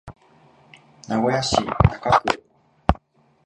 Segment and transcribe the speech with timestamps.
[1.07, 1.67] 名古屋市中
[2.09, 2.41] 区